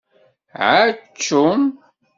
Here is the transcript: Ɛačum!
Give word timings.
Ɛačum! 0.69 1.61